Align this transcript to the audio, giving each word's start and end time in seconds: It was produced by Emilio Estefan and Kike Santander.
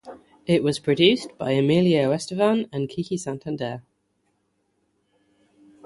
It 0.47 0.63
was 0.63 0.79
produced 0.79 1.29
by 1.37 1.51
Emilio 1.51 2.11
Estefan 2.11 2.67
and 2.73 2.89
Kike 2.89 3.19
Santander. 3.19 3.83